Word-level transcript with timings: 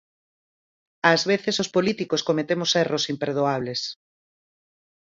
Ás 1.11 1.21
veces 1.31 1.55
os 1.63 1.71
políticos 1.75 2.25
cometemos 2.27 2.71
erros 2.83 3.03
imperdoables. 3.13 3.81